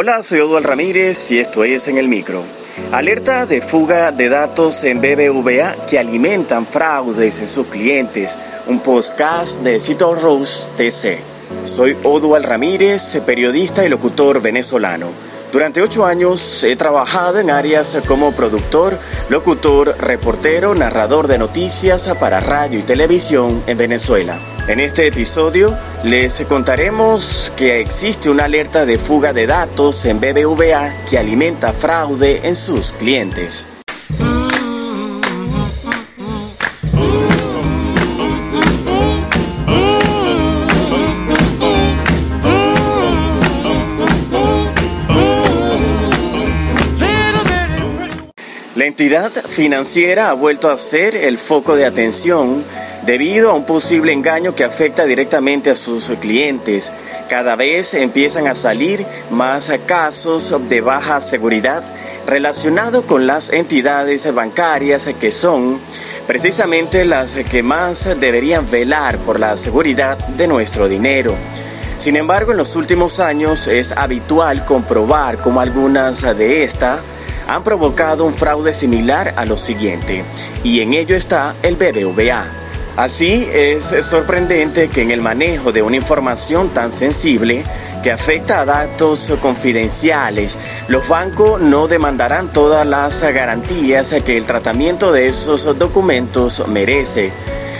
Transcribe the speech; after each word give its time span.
Hola, 0.00 0.22
soy 0.22 0.38
Odual 0.38 0.62
Ramírez 0.62 1.28
y 1.32 1.40
esto 1.40 1.64
es 1.64 1.88
En 1.88 1.98
el 1.98 2.06
Micro. 2.06 2.44
Alerta 2.92 3.46
de 3.46 3.60
fuga 3.60 4.12
de 4.12 4.28
datos 4.28 4.84
en 4.84 5.00
BBVA 5.00 5.74
que 5.90 5.98
alimentan 5.98 6.66
fraudes 6.66 7.40
en 7.40 7.48
sus 7.48 7.66
clientes. 7.66 8.38
Un 8.68 8.78
podcast 8.78 9.60
de 9.62 9.80
Cito 9.80 10.14
Rose 10.14 10.68
TC. 10.76 11.18
Soy 11.64 11.96
Odual 12.04 12.44
Ramírez, 12.44 13.20
periodista 13.26 13.84
y 13.84 13.88
locutor 13.88 14.40
venezolano. 14.40 15.08
Durante 15.50 15.82
ocho 15.82 16.06
años 16.06 16.62
he 16.62 16.76
trabajado 16.76 17.40
en 17.40 17.50
áreas 17.50 17.98
como 18.06 18.30
productor, 18.30 18.96
locutor, 19.28 19.96
reportero, 19.98 20.76
narrador 20.76 21.26
de 21.26 21.38
noticias 21.38 22.08
para 22.20 22.38
radio 22.38 22.78
y 22.78 22.82
televisión 22.82 23.64
en 23.66 23.76
Venezuela. 23.76 24.38
En 24.68 24.80
este 24.80 25.06
episodio 25.06 25.74
les 26.04 26.42
contaremos 26.42 27.50
que 27.56 27.80
existe 27.80 28.28
una 28.28 28.44
alerta 28.44 28.84
de 28.84 28.98
fuga 28.98 29.32
de 29.32 29.46
datos 29.46 30.04
en 30.04 30.20
BBVA 30.20 31.06
que 31.08 31.16
alimenta 31.16 31.72
fraude 31.72 32.46
en 32.46 32.54
sus 32.54 32.92
clientes. 32.92 33.64
La 48.78 48.86
entidad 48.86 49.32
financiera 49.32 50.30
ha 50.30 50.34
vuelto 50.34 50.70
a 50.70 50.76
ser 50.76 51.16
el 51.16 51.36
foco 51.36 51.74
de 51.74 51.84
atención 51.84 52.62
debido 53.04 53.50
a 53.50 53.54
un 53.54 53.66
posible 53.66 54.12
engaño 54.12 54.54
que 54.54 54.62
afecta 54.62 55.04
directamente 55.04 55.68
a 55.68 55.74
sus 55.74 56.08
clientes. 56.20 56.92
Cada 57.28 57.56
vez 57.56 57.92
empiezan 57.94 58.46
a 58.46 58.54
salir 58.54 59.04
más 59.30 59.72
casos 59.84 60.54
de 60.68 60.80
baja 60.80 61.20
seguridad 61.20 61.82
relacionados 62.24 63.04
con 63.04 63.26
las 63.26 63.50
entidades 63.50 64.32
bancarias 64.32 65.10
que 65.20 65.32
son 65.32 65.80
precisamente 66.28 67.04
las 67.04 67.34
que 67.34 67.64
más 67.64 68.04
deberían 68.20 68.70
velar 68.70 69.18
por 69.18 69.40
la 69.40 69.56
seguridad 69.56 70.18
de 70.18 70.46
nuestro 70.46 70.88
dinero. 70.88 71.34
Sin 71.98 72.14
embargo, 72.14 72.52
en 72.52 72.58
los 72.58 72.76
últimos 72.76 73.18
años 73.18 73.66
es 73.66 73.90
habitual 73.90 74.64
comprobar 74.64 75.38
cómo 75.38 75.60
algunas 75.60 76.22
de 76.22 76.62
estas 76.62 77.00
han 77.48 77.64
provocado 77.64 78.24
un 78.24 78.34
fraude 78.34 78.72
similar 78.72 79.34
a 79.36 79.44
lo 79.44 79.56
siguiente, 79.56 80.22
y 80.62 80.80
en 80.80 80.94
ello 80.94 81.16
está 81.16 81.54
el 81.62 81.74
BBVA. 81.74 82.46
Así 82.96 83.48
es 83.52 83.94
sorprendente 84.02 84.88
que 84.88 85.02
en 85.02 85.10
el 85.12 85.20
manejo 85.20 85.70
de 85.70 85.82
una 85.82 85.96
información 85.96 86.70
tan 86.70 86.90
sensible 86.90 87.62
que 88.02 88.10
afecta 88.10 88.60
a 88.60 88.64
datos 88.64 89.32
confidenciales, 89.40 90.58
los 90.88 91.06
bancos 91.06 91.60
no 91.60 91.86
demandarán 91.86 92.52
todas 92.52 92.84
las 92.84 93.22
garantías 93.22 94.14
que 94.24 94.36
el 94.36 94.46
tratamiento 94.46 95.12
de 95.12 95.28
esos 95.28 95.78
documentos 95.78 96.66
merece. 96.66 97.30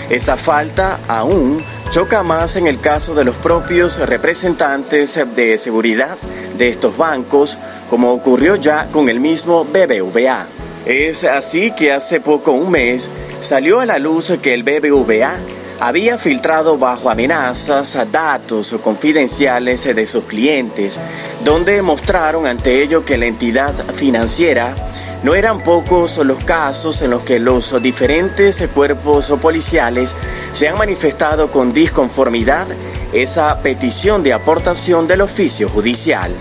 Esa 0.09 0.37
falta 0.37 0.99
aún 1.07 1.61
choca 1.89 2.21
más 2.21 2.55
en 2.55 2.67
el 2.67 2.79
caso 2.79 3.15
de 3.15 3.23
los 3.23 3.35
propios 3.37 3.97
representantes 3.97 5.19
de 5.35 5.57
seguridad 5.57 6.17
de 6.55 6.69
estos 6.69 6.95
bancos, 6.95 7.57
como 7.89 8.13
ocurrió 8.13 8.55
ya 8.55 8.87
con 8.91 9.09
el 9.09 9.19
mismo 9.19 9.65
BBVA. 9.65 10.45
Es 10.85 11.23
así 11.23 11.71
que 11.71 11.91
hace 11.91 12.21
poco 12.21 12.51
un 12.51 12.69
mes 12.69 13.09
salió 13.41 13.79
a 13.79 13.87
la 13.87 13.97
luz 13.97 14.31
que 14.41 14.53
el 14.53 14.63
BBVA 14.63 15.37
había 15.79 16.19
filtrado 16.19 16.77
bajo 16.77 17.09
amenazas 17.09 17.97
datos 18.11 18.75
confidenciales 18.83 19.83
de 19.83 20.05
sus 20.05 20.25
clientes, 20.25 20.99
donde 21.43 21.81
mostraron 21.81 22.45
ante 22.45 22.83
ello 22.83 23.03
que 23.03 23.17
la 23.17 23.25
entidad 23.25 23.73
financiera 23.95 24.75
no 25.23 25.35
eran 25.35 25.61
pocos 25.61 26.17
los 26.17 26.43
casos 26.43 27.01
en 27.01 27.11
los 27.11 27.21
que 27.23 27.39
los 27.39 27.81
diferentes 27.81 28.63
cuerpos 28.73 29.29
policiales 29.41 30.15
se 30.53 30.67
han 30.67 30.77
manifestado 30.77 31.51
con 31.51 31.73
disconformidad 31.73 32.67
esa 33.11 33.61
petición 33.61 34.23
de 34.23 34.33
aportación 34.33 35.07
del 35.07 35.21
oficio 35.21 35.67
judicial. 35.69 36.31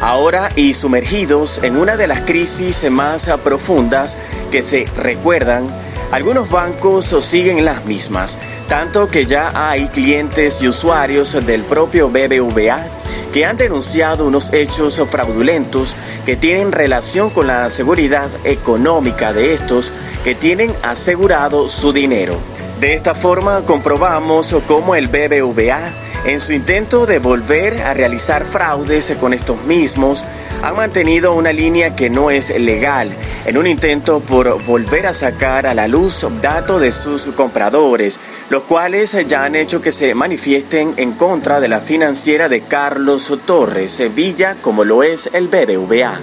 Ahora 0.00 0.50
y 0.54 0.74
sumergidos 0.74 1.58
en 1.62 1.76
una 1.76 1.96
de 1.96 2.06
las 2.06 2.20
crisis 2.20 2.88
más 2.88 3.28
profundas 3.42 4.16
que 4.52 4.62
se 4.62 4.86
recuerdan, 4.96 5.68
algunos 6.12 6.48
bancos 6.48 7.06
siguen 7.20 7.64
las 7.64 7.84
mismas, 7.84 8.38
tanto 8.68 9.08
que 9.08 9.26
ya 9.26 9.50
hay 9.68 9.88
clientes 9.88 10.62
y 10.62 10.68
usuarios 10.68 11.32
del 11.44 11.64
propio 11.64 12.08
BBVA 12.08 12.97
que 13.32 13.44
han 13.46 13.56
denunciado 13.56 14.26
unos 14.26 14.52
hechos 14.52 15.00
fraudulentos 15.10 15.96
que 16.24 16.36
tienen 16.36 16.72
relación 16.72 17.30
con 17.30 17.46
la 17.46 17.70
seguridad 17.70 18.30
económica 18.44 19.32
de 19.32 19.54
estos 19.54 19.92
que 20.24 20.34
tienen 20.34 20.72
asegurado 20.82 21.68
su 21.68 21.92
dinero. 21.92 22.36
De 22.80 22.94
esta 22.94 23.14
forma 23.14 23.62
comprobamos 23.62 24.54
cómo 24.66 24.94
el 24.94 25.08
BBVA 25.08 25.92
en 26.24 26.40
su 26.40 26.52
intento 26.52 27.06
de 27.06 27.18
volver 27.18 27.82
a 27.82 27.94
realizar 27.94 28.44
fraudes 28.44 29.12
con 29.20 29.32
estos 29.32 29.62
mismos, 29.64 30.24
han 30.62 30.76
mantenido 30.76 31.34
una 31.34 31.52
línea 31.52 31.94
que 31.94 32.10
no 32.10 32.30
es 32.30 32.50
legal, 32.50 33.12
en 33.46 33.58
un 33.58 33.66
intento 33.66 34.20
por 34.20 34.62
volver 34.64 35.06
a 35.06 35.14
sacar 35.14 35.66
a 35.66 35.74
la 35.74 35.86
luz 35.86 36.26
datos 36.42 36.80
de 36.80 36.90
sus 36.90 37.26
compradores, 37.26 38.18
los 38.50 38.64
cuales 38.64 39.16
ya 39.28 39.44
han 39.44 39.54
hecho 39.54 39.80
que 39.80 39.92
se 39.92 40.14
manifiesten 40.14 40.94
en 40.96 41.12
contra 41.12 41.60
de 41.60 41.68
la 41.68 41.80
financiera 41.80 42.48
de 42.48 42.62
Carlos 42.62 43.32
Torres 43.46 43.92
Sevilla, 43.92 44.56
como 44.60 44.84
lo 44.84 45.02
es 45.02 45.30
el 45.32 45.48
BBVA. 45.48 46.18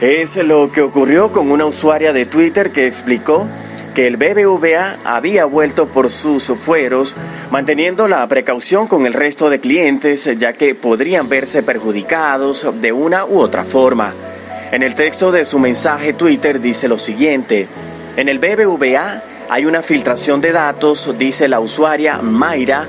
Es 0.00 0.36
lo 0.36 0.70
que 0.70 0.82
ocurrió 0.82 1.32
con 1.32 1.50
una 1.50 1.66
usuaria 1.66 2.12
de 2.12 2.26
Twitter 2.26 2.70
que 2.70 2.86
explicó 2.86 3.48
que 3.98 4.06
el 4.06 4.16
BBVA 4.16 4.98
había 5.02 5.44
vuelto 5.44 5.88
por 5.88 6.08
sus 6.08 6.44
fueros, 6.44 7.16
manteniendo 7.50 8.06
la 8.06 8.24
precaución 8.28 8.86
con 8.86 9.06
el 9.06 9.12
resto 9.12 9.50
de 9.50 9.58
clientes, 9.58 10.30
ya 10.38 10.52
que 10.52 10.76
podrían 10.76 11.28
verse 11.28 11.64
perjudicados 11.64 12.64
de 12.80 12.92
una 12.92 13.24
u 13.24 13.40
otra 13.40 13.64
forma. 13.64 14.14
En 14.70 14.84
el 14.84 14.94
texto 14.94 15.32
de 15.32 15.44
su 15.44 15.58
mensaje 15.58 16.12
Twitter 16.12 16.60
dice 16.60 16.86
lo 16.86 16.96
siguiente, 16.96 17.66
en 18.16 18.28
el 18.28 18.38
BBVA 18.38 19.20
hay 19.50 19.66
una 19.66 19.82
filtración 19.82 20.40
de 20.40 20.52
datos, 20.52 21.18
dice 21.18 21.48
la 21.48 21.58
usuaria 21.58 22.20
Mayra-HB, 22.22 22.84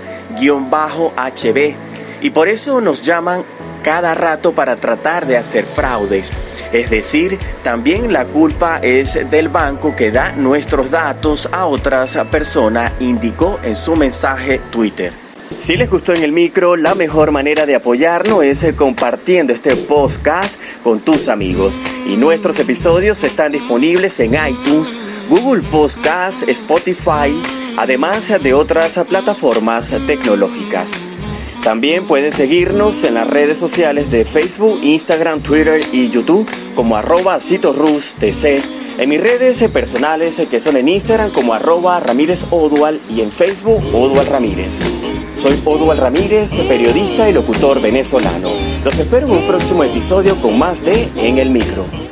y 2.21 2.29
por 2.29 2.47
eso 2.47 2.81
nos 2.81 3.01
llaman 3.01 3.41
cada 3.81 4.13
rato 4.13 4.51
para 4.51 4.75
tratar 4.75 5.25
de 5.25 5.37
hacer 5.37 5.65
fraudes. 5.65 6.31
Es 6.71 6.91
decir, 6.91 7.39
también 7.63 8.13
la 8.13 8.25
culpa 8.25 8.77
es 8.77 9.19
del 9.31 9.49
banco 9.49 9.95
que 9.95 10.11
da 10.11 10.33
nuestros 10.33 10.91
datos 10.91 11.49
a 11.51 11.65
otras 11.65 12.15
personas, 12.31 12.93
indicó 12.99 13.59
en 13.63 13.75
su 13.75 13.95
mensaje 13.95 14.59
Twitter. 14.71 15.11
Si 15.57 15.75
les 15.75 15.89
gustó 15.89 16.13
en 16.13 16.23
el 16.23 16.31
micro, 16.31 16.75
la 16.75 16.93
mejor 16.93 17.31
manera 17.31 17.65
de 17.65 17.75
apoyarnos 17.75 18.43
es 18.43 18.65
compartiendo 18.75 19.51
este 19.51 19.75
podcast 19.75 20.59
con 20.83 20.99
tus 20.99 21.27
amigos. 21.27 21.79
Y 22.07 22.15
nuestros 22.17 22.59
episodios 22.59 23.23
están 23.23 23.51
disponibles 23.51 24.19
en 24.19 24.35
iTunes, 24.35 24.95
Google 25.27 25.63
Podcast, 25.63 26.47
Spotify, 26.47 27.33
además 27.77 28.31
de 28.41 28.53
otras 28.53 28.99
plataformas 29.09 29.93
tecnológicas. 30.05 30.93
También 31.63 32.05
pueden 32.05 32.31
seguirnos 32.31 33.03
en 33.03 33.15
las 33.15 33.27
redes 33.27 33.57
sociales 33.57 34.09
de 34.09 34.25
Facebook, 34.25 34.79
Instagram, 34.81 35.41
Twitter 35.41 35.81
y 35.91 36.09
YouTube 36.09 36.49
como 36.73 36.95
arroba. 36.95 37.37
En 38.97 39.07
mis 39.09 39.21
redes 39.21 39.63
personales 39.71 40.41
que 40.49 40.59
son 40.59 40.77
en 40.77 40.89
Instagram 40.89 41.31
como 41.31 41.53
arroba 41.53 41.99
Ramírez 41.99 42.45
y 43.09 43.21
en 43.21 43.31
Facebook 43.31 43.83
Odual 43.93 44.25
Ramírez. 44.25 44.79
Soy 45.35 45.59
Odual 45.65 45.97
Ramírez, 45.97 46.51
periodista 46.67 47.29
y 47.29 47.33
locutor 47.33 47.81
venezolano. 47.81 48.51
Los 48.83 48.97
espero 48.97 49.27
en 49.27 49.33
un 49.33 49.47
próximo 49.47 49.83
episodio 49.83 50.35
con 50.41 50.57
más 50.57 50.83
de 50.83 51.07
En 51.15 51.37
el 51.37 51.49
Micro. 51.49 51.99